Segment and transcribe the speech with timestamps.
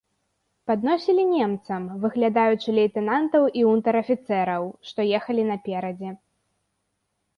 [0.69, 6.09] Падносілі немцам, выглядаючы лейтэнантаў і унтэр-афіцэраў, што ехалі наперадзе.